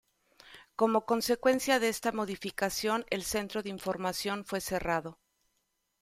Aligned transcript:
Como 0.75 1.05
consecuencia 1.05 1.79
de 1.79 1.89
esta 1.89 2.11
modificación, 2.11 3.05
el 3.11 3.23
centro 3.23 3.61
de 3.61 3.69
información 3.69 4.45
fue 4.45 4.59
cerrado. 4.59 5.19